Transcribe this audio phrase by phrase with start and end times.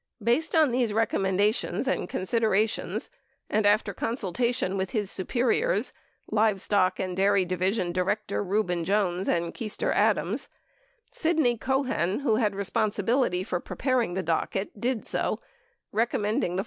[0.23, 3.11] Based on these recommendations and considerations,
[3.51, 5.93] and after con sultation with his superiors,
[6.25, 10.49] Livestock and Dairy Division Director Reuben Jones and Keister Adams,
[11.11, 15.39] Sidney Cohen, who had responsi bility for preparing the docket, did so,
[15.91, 16.59] recommending the $4.